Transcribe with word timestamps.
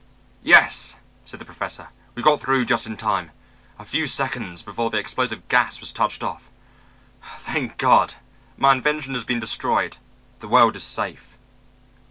"Yes," 0.41 0.95
said 1.25 1.39
the 1.39 1.45
Professor, 1.45 1.89
"we 2.15 2.23
got 2.23 2.39
through 2.41 2.65
just 2.65 2.87
in 2.87 2.97
time 2.97 3.29
a 3.77 3.85
few 3.85 4.07
seconds 4.07 4.63
before 4.63 4.89
the 4.89 4.97
explosive 4.97 5.47
gas 5.47 5.79
was 5.79 5.93
touched 5.93 6.23
off. 6.23 6.49
Thank 7.37 7.77
God, 7.77 8.15
my 8.57 8.71
invention 8.71 9.13
has 9.13 9.25
been 9.25 9.39
destroyed. 9.39 9.97
The 10.39 10.47
world 10.47 10.75
is 10.75 10.81
safe." 10.83 11.37